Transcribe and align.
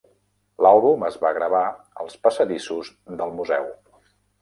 L'àlbum 0.65 1.05
es 1.09 1.19
va 1.27 1.33
gravar 1.39 1.63
als 2.05 2.19
passadissos 2.25 2.93
del 3.23 3.39
museu. 3.41 3.73